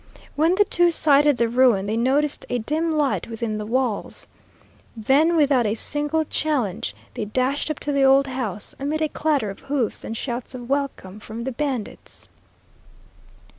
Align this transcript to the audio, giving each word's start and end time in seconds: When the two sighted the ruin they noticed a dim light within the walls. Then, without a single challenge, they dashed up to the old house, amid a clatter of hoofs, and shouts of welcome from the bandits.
When 0.35 0.55
the 0.55 0.63
two 0.65 0.89
sighted 0.89 1.37
the 1.37 1.47
ruin 1.47 1.85
they 1.85 1.95
noticed 1.95 2.43
a 2.49 2.57
dim 2.57 2.91
light 2.91 3.27
within 3.27 3.59
the 3.59 3.67
walls. 3.67 4.27
Then, 4.97 5.35
without 5.35 5.67
a 5.67 5.75
single 5.75 6.25
challenge, 6.25 6.95
they 7.13 7.25
dashed 7.25 7.69
up 7.69 7.77
to 7.81 7.91
the 7.91 8.01
old 8.03 8.25
house, 8.25 8.73
amid 8.79 9.03
a 9.03 9.09
clatter 9.09 9.51
of 9.51 9.59
hoofs, 9.59 10.03
and 10.03 10.17
shouts 10.17 10.55
of 10.55 10.71
welcome 10.71 11.19
from 11.19 11.43
the 11.43 11.51
bandits. 11.51 12.29